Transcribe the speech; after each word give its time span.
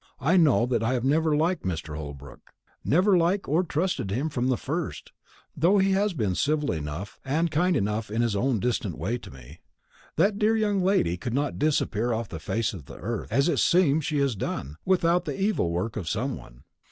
"I 0.19 0.35
know 0.35 0.65
that 0.65 0.81
I 0.81 0.93
have 0.93 1.03
never 1.03 1.35
liked 1.37 1.61
Mr. 1.63 1.95
Holbrook 1.95 2.53
never 2.83 3.15
liked 3.19 3.47
or 3.47 3.61
trusted 3.61 4.09
him 4.09 4.29
from 4.29 4.47
the 4.47 4.57
first, 4.57 5.11
though 5.55 5.77
he 5.77 5.91
has 5.91 6.13
been 6.15 6.33
civil 6.33 6.71
enough 6.71 7.19
and 7.23 7.51
kind 7.51 7.77
enough 7.77 8.09
in 8.09 8.23
his 8.23 8.35
own 8.35 8.59
distant 8.59 8.97
way 8.97 9.19
to 9.19 9.29
me. 9.29 9.59
That 10.15 10.39
dear 10.39 10.57
young 10.57 10.81
lady 10.81 11.17
could 11.17 11.35
not 11.35 11.59
disappear 11.59 12.13
off 12.13 12.29
the 12.29 12.39
face 12.39 12.73
of 12.73 12.85
the 12.85 12.97
earth, 12.97 13.31
as 13.31 13.47
it 13.47 13.59
seems 13.59 14.03
she 14.03 14.17
has 14.17 14.35
done, 14.35 14.77
without 14.85 15.25
the 15.25 15.39
evil 15.39 15.69
work 15.69 15.95
of 15.95 16.09
some 16.09 16.35
one. 16.35 16.63